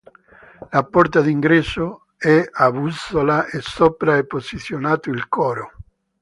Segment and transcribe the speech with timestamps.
[0.71, 5.73] La porta d'ingresso è a bussola e sopra è posizionato il coro.